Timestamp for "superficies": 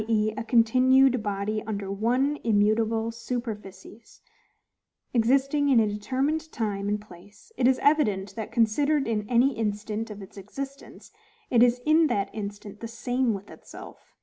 3.11-4.21